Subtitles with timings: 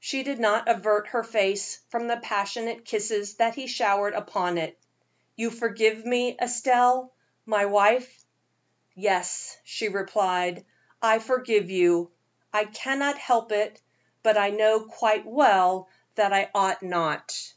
[0.00, 4.78] She did not avert her face from the passionate kisses that he showered upon it.
[5.36, 7.12] "You forgive me, Estelle,
[7.44, 8.24] my wife?"
[8.94, 10.64] "Yes," she replied,
[11.02, 12.10] "I forgive you;
[12.50, 13.78] I cannot help it;
[14.22, 17.52] but I know quite well that I ought not."